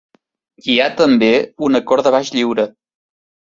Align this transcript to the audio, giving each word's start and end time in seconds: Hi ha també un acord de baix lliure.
Hi 0.73 0.77
ha 0.77 0.87
també 1.01 1.29
un 1.69 1.81
acord 1.83 2.09
de 2.11 2.17
baix 2.19 2.35
lliure. 2.39 2.69